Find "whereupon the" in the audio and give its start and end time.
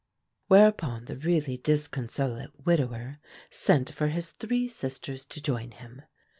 0.47-1.15